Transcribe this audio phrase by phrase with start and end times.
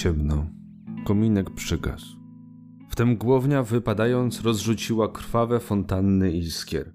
[0.00, 0.46] ciemno.
[1.04, 2.16] Kominek przygasł.
[2.88, 6.92] Wtem głownia wypadając rozrzuciła krwawe fontanny iskier.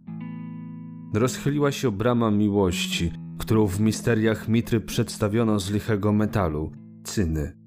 [1.14, 6.72] Rozchyliła się brama miłości, którą w misteriach mitry przedstawiono z lichego metalu,
[7.04, 7.58] cyny.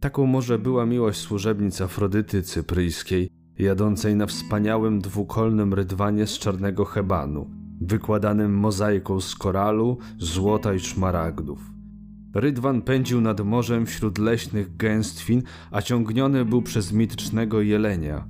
[0.00, 7.50] Taką może była miłość służebnic Afrodyty Cypryjskiej, jadącej na wspaniałym dwukolnym rydwanie z czarnego hebanu,
[7.80, 11.73] wykładanym mozaiką z koralu, złota i szmaragdów.
[12.34, 18.28] Rydwan pędził nad morzem wśród leśnych gęstwin, a ciągniony był przez mitycznego jelenia.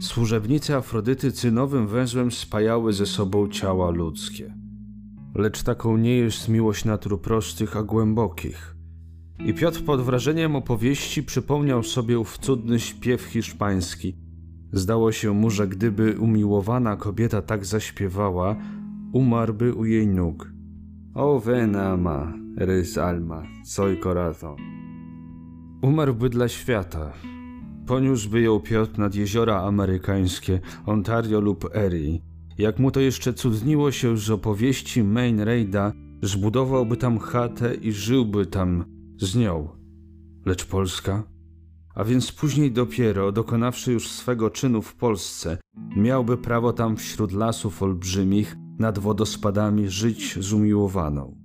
[0.00, 4.54] Służebnice Afrodyty cynowym węzłem spajały ze sobą ciała ludzkie.
[5.34, 8.76] Lecz taką nie jest miłość natur prostych, a głębokich.
[9.38, 14.16] I Piotr pod wrażeniem opowieści przypomniał sobie ów cudny śpiew hiszpański.
[14.72, 18.56] Zdało się mu, że gdyby umiłowana kobieta tak zaśpiewała,
[19.12, 20.52] umarłby u jej nóg.
[21.14, 24.56] O venama, rys alma, soy corazon.
[25.82, 27.12] Umarłby dla świata.
[27.86, 32.18] Poniósłby ją Piotr nad jeziora amerykańskie, Ontario lub Erie.
[32.58, 38.46] Jak mu to jeszcze cudniło się z opowieści Main Raida, zbudowałby tam chatę i żyłby
[38.46, 38.84] tam
[39.16, 39.68] z nią.
[40.46, 41.22] Lecz Polska?
[41.94, 45.58] A więc później dopiero, dokonawszy już swego czynu w Polsce,
[45.96, 51.39] miałby prawo tam wśród lasów olbrzymich, nad wodospadami żyć z umiłowaną.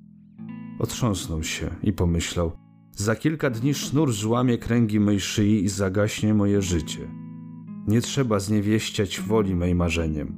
[0.80, 2.52] Otrząsnął się i pomyślał:
[2.92, 7.12] Za kilka dni sznur złamie kręgi mej szyi i zagaśnie moje życie.
[7.88, 10.36] Nie trzeba zniewieściać woli mej marzeniem.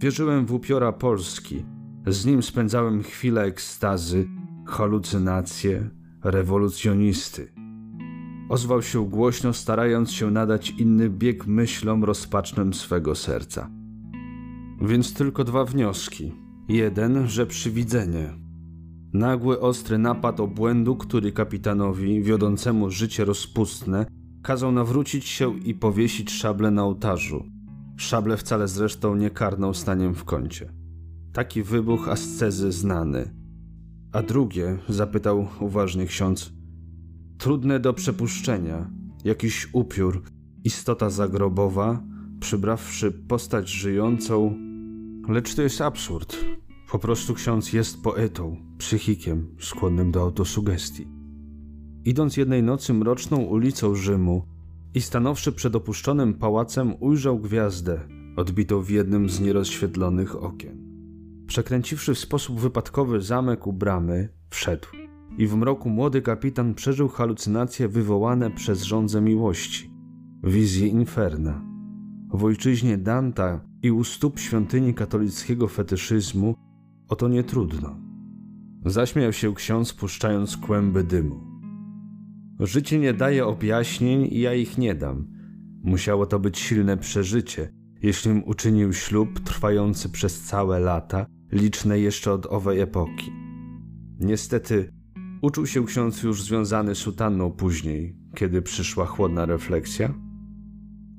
[0.00, 1.64] Wierzyłem w upiora Polski,
[2.06, 4.28] z nim spędzałem chwile ekstazy,
[4.66, 5.90] halucynacje,
[6.24, 7.52] rewolucjonisty.
[8.48, 13.70] Ozwał się głośno, starając się nadać inny bieg myślom rozpacznym swego serca.
[14.80, 16.32] Więc tylko dwa wnioski.
[16.68, 18.43] Jeden, że przywidzenie.
[19.14, 24.06] Nagły, ostry napad obłędu, który kapitanowi, wiodącemu życie rozpustne,
[24.42, 27.44] kazał nawrócić się i powiesić szable na ołtarzu.
[27.96, 30.72] Szable wcale zresztą nie karną staniem w kącie.
[31.32, 33.34] Taki wybuch ascezy znany.
[34.12, 36.52] A drugie, zapytał uważny ksiądz,
[37.38, 38.90] trudne do przepuszczenia,
[39.24, 40.22] jakiś upiór,
[40.64, 42.02] istota zagrobowa,
[42.40, 44.58] przybrawszy postać żyjącą,
[45.28, 46.36] lecz to jest absurd.
[46.94, 51.08] Po prostu ksiądz jest poetą, psychikiem, skłonnym do autosugestii.
[52.04, 54.42] Idąc jednej nocy mroczną ulicą Rzymu
[54.94, 58.00] i stanowszy przed opuszczonym pałacem, ujrzał gwiazdę,
[58.36, 60.78] odbitą w jednym z nierozświetlonych okien.
[61.46, 64.88] Przekręciwszy w sposób wypadkowy zamek u bramy, wszedł
[65.38, 69.90] i w mroku młody kapitan przeżył halucynacje wywołane przez żądzę miłości,
[70.44, 71.64] wizję inferna.
[72.34, 76.54] W ojczyźnie Danta i u stóp świątyni katolickiego fetyszyzmu
[77.08, 77.96] o to nie trudno.
[78.84, 81.40] Zaśmiał się ksiądz, puszczając kłęby dymu.
[82.60, 85.28] Życie nie daje objaśnień i ja ich nie dam.
[85.82, 87.72] Musiało to być silne przeżycie,
[88.02, 93.32] jeślim uczynił ślub trwający przez całe lata, liczne jeszcze od owej epoki.
[94.20, 94.92] Niestety,
[95.42, 100.14] uczuł się ksiądz już związany sutanną później, kiedy przyszła chłodna refleksja.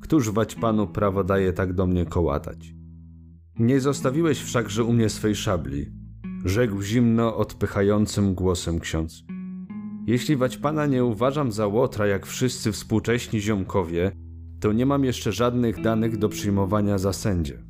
[0.02, 2.75] Któż wać panu prawo daje tak do mnie kołatać?
[3.60, 5.92] Nie zostawiłeś wszakże u mnie swej szabli,
[6.46, 9.24] rzekł zimno odpychającym głosem ksiądz.
[10.08, 14.12] Jeśli wać pana nie uważam za łotra jak wszyscy współcześni ziomkowie,
[14.60, 17.64] to nie mam jeszcze żadnych danych do przyjmowania za sędzie.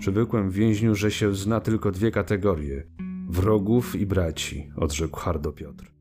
[0.00, 2.86] Przywykłem więźniu, że się zna tylko dwie kategorie
[3.28, 5.92] wrogów i braci, odrzekł hardo Piotr.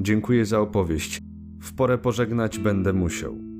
[0.00, 1.20] Dziękuję za opowieść.
[1.60, 3.55] W porę pożegnać będę musiał.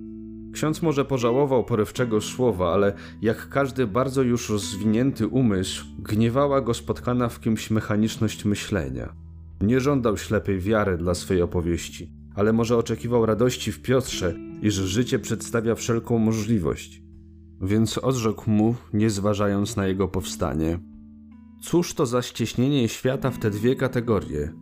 [0.56, 7.28] Ksiądz może pożałował porywczego słowa, ale jak każdy bardzo już rozwinięty umysł, gniewała go spotkana
[7.28, 9.14] w kimś mechaniczność myślenia.
[9.60, 15.18] Nie żądał ślepej wiary dla swej opowieści, ale może oczekiwał radości w Piotrze, iż życie
[15.18, 17.02] przedstawia wszelką możliwość.
[17.62, 20.78] Więc odrzekł mu, nie zważając na jego powstanie.
[21.62, 24.52] Cóż to za ścieśnienie świata w te dwie kategorie?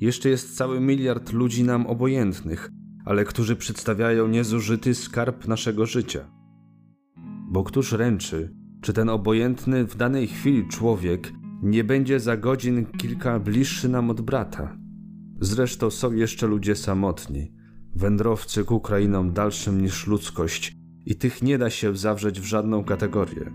[0.00, 2.70] Jeszcze jest cały miliard ludzi nam obojętnych,
[3.08, 6.30] ale którzy przedstawiają niezużyty skarb naszego życia.
[7.50, 11.32] Bo któż ręczy, czy ten obojętny w danej chwili człowiek
[11.62, 14.78] nie będzie za godzin kilka bliższy nam od brata?
[15.40, 17.52] Zresztą są jeszcze ludzie samotni,
[17.96, 20.76] wędrowcy ku krainom dalszym niż ludzkość,
[21.06, 23.52] i tych nie da się zawrzeć w żadną kategorię.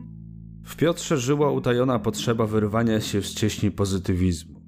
[0.64, 4.62] W Piotrze żyła utajona potrzeba wyrwania się z cieśni pozytywizmu,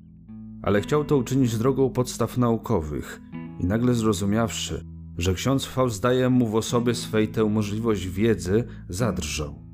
[0.61, 3.21] ale chciał to uczynić drogą podstaw naukowych
[3.65, 4.85] nagle zrozumiawszy,
[5.17, 9.65] że ksiądz Faust daje mu w osobie swej tę możliwość wiedzy, zadrżał.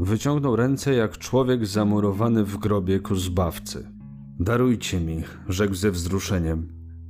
[0.00, 3.88] Wyciągnął ręce jak człowiek zamurowany w grobie ku zbawcy.
[4.40, 6.68] Darujcie mi, rzekł ze wzruszeniem.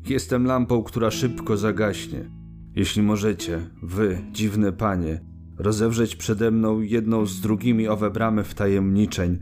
[0.09, 2.31] Jestem lampą, która szybko zagaśnie.
[2.77, 5.21] Jeśli możecie, wy, dziwne panie,
[5.59, 9.39] rozewrzeć przede mną jedną z drugimi owe bramy wtajemniczeń,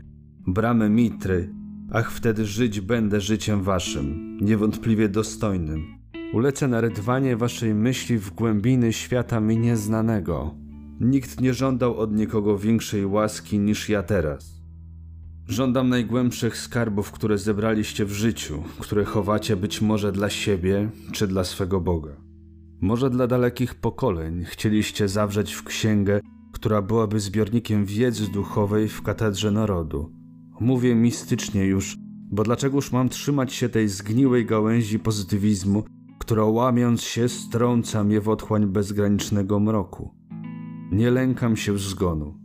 [0.47, 1.53] bramy Mitry,
[1.91, 6.02] ach wtedy żyć będę życiem waszym, niewątpliwie dostojnym.
[6.33, 10.55] Ulecę na rydwanie waszej myśli w głębiny świata mi nieznanego.
[10.99, 14.61] Nikt nie żądał od nikogo większej łaski niż ja teraz.
[15.47, 21.43] Żądam najgłębszych skarbów, które zebraliście w życiu, które chowacie być może dla siebie czy dla
[21.43, 22.15] swego Boga.
[22.81, 26.21] Może dla dalekich pokoleń chcieliście zawrzeć w księgę,
[26.53, 30.11] która byłaby zbiornikiem wiedzy duchowej w katedrze narodu.
[30.59, 31.97] Mówię mistycznie już,
[32.31, 35.83] bo dlaczegoż mam trzymać się tej zgniłej gałęzi pozytywizmu,
[36.23, 40.15] która łamiąc się strąca mnie w otchłań bezgranicznego mroku.
[40.91, 42.39] Nie lękam się zgonu.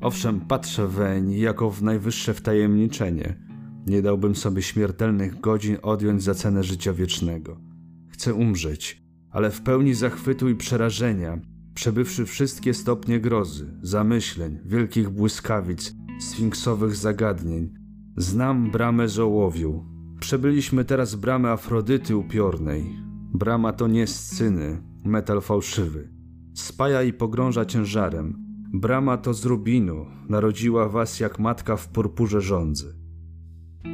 [0.00, 3.46] Owszem, patrzę weń jako w najwyższe wtajemniczenie.
[3.86, 7.60] Nie dałbym sobie śmiertelnych godzin odjąć za cenę życia wiecznego.
[8.08, 11.38] Chcę umrzeć, ale w pełni zachwytu i przerażenia,
[11.74, 17.74] przebywszy wszystkie stopnie grozy, zamyśleń, wielkich błyskawic, sfinksowych zagadnień.
[18.16, 19.84] Znam bramę żołowiu.
[20.20, 23.09] Przebyliśmy teraz bramę Afrodyty upiornej.
[23.34, 26.08] Brama to nie scyny, metal fałszywy.
[26.54, 28.44] Spaja i pogrąża ciężarem.
[28.72, 32.94] Brama to z rubinu, narodziła was jak matka w purpurze rządzy.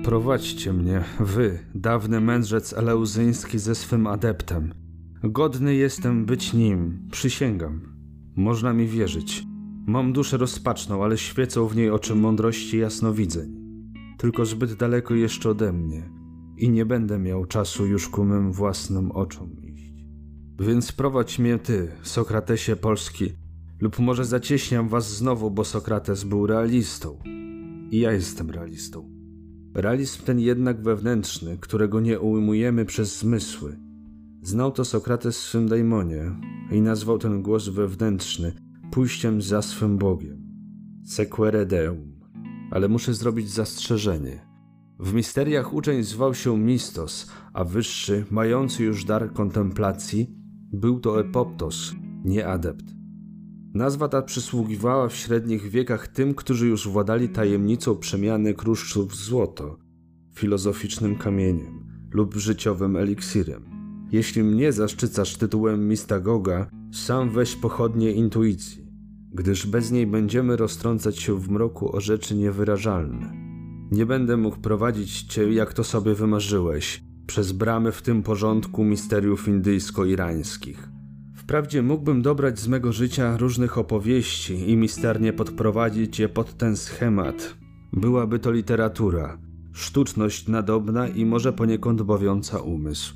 [0.04, 4.74] Prowadźcie mnie, wy, dawny mędrzec eleuzyński ze swym adeptem.
[5.22, 7.80] Godny jestem być nim, przysięgam.
[8.36, 9.44] Można mi wierzyć.
[9.86, 13.56] Mam duszę rozpaczną, ale świecą w niej oczy mądrości jasnowidzeń.
[14.18, 16.16] Tylko zbyt daleko jeszcze ode mnie
[16.56, 19.92] i nie będę miał czasu już ku mym własnym oczom iść.
[20.60, 23.32] Więc prowadź mnie ty, Sokratesie Polski,
[23.80, 27.18] lub może zacieśniam was znowu, bo Sokrates był realistą.
[27.90, 29.10] I ja jestem realistą.
[29.74, 33.76] Realizm ten jednak wewnętrzny, którego nie ujmujemy przez zmysły.
[34.42, 36.32] Znał to Sokrates w swym daimonie
[36.72, 38.52] i nazwał ten głos wewnętrzny
[38.90, 40.46] pójściem za swym Bogiem.
[41.04, 42.20] Sequere Deum.
[42.70, 44.55] Ale muszę zrobić zastrzeżenie.
[44.98, 50.30] W misteriach uczeń zwał się Mistos, a wyższy, mający już dar kontemplacji,
[50.72, 51.94] był to Epoptos,
[52.24, 52.84] nie adept.
[53.74, 59.78] Nazwa ta przysługiwała w średnich wiekach tym, którzy już władali tajemnicą przemiany kruszców w złoto,
[60.34, 63.64] filozoficznym kamieniem lub życiowym eliksirem.
[64.12, 68.86] Jeśli mnie zaszczycasz tytułem mistagoga, sam weź pochodnie intuicji,
[69.32, 73.45] gdyż bez niej będziemy roztrącać się w mroku o rzeczy niewyrażalne.
[73.90, 79.48] Nie będę mógł prowadzić cię, jak to sobie wymarzyłeś, przez bramy w tym porządku misteriów
[79.48, 80.96] indyjsko-irańskich
[81.46, 87.56] Wprawdzie mógłbym dobrać z mego życia różnych opowieści i misternie podprowadzić je pod ten schemat.
[87.92, 89.38] Byłaby to literatura,
[89.72, 93.14] sztuczność nadobna i może poniekąd bawiąca umysł.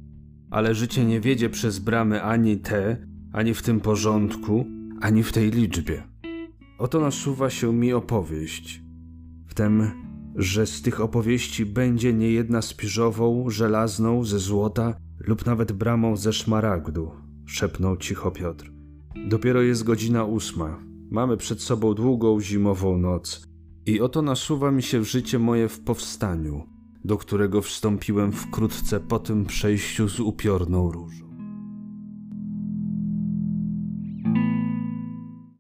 [0.50, 4.67] Ale życie nie wiedzie przez bramy ani te, ani w tym porządku,
[5.00, 6.02] ani w tej liczbie.
[6.78, 8.82] Oto nasuwa się mi opowieść.
[9.46, 9.90] Wtem,
[10.37, 17.11] że z tych opowieści będzie niejedna spiżową, żelazną, ze złota lub nawet bramą ze szmaragdu
[17.47, 18.73] szepnął cicho Piotr.
[19.29, 20.82] Dopiero jest godzina ósma.
[21.11, 23.47] Mamy przed sobą długą zimową noc.
[23.87, 26.67] I oto nasuwa mi się w życie moje w powstaniu,
[27.05, 31.30] do którego wstąpiłem wkrótce po tym przejściu z upiorną różą.